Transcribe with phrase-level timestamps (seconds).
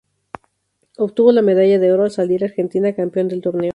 [0.97, 3.69] Obtuvo la medalla de oro al salir Argentina campeón del torneo.